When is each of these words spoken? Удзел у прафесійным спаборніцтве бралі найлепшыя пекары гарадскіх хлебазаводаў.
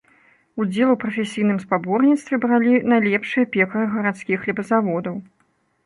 Удзел 0.63 0.93
у 0.93 0.95
прафесійным 1.03 1.59
спаборніцтве 1.65 2.41
бралі 2.47 2.73
найлепшыя 2.95 3.45
пекары 3.55 3.85
гарадскіх 3.97 4.37
хлебазаводаў. 4.47 5.15